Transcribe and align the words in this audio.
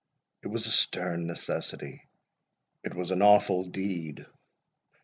—It 0.41 0.47
was 0.47 0.65
a 0.65 0.71
stern 0.71 1.27
necessity—it 1.27 2.95
was 2.95 3.11
an 3.11 3.21
awful 3.21 3.65
deed! 3.67 4.25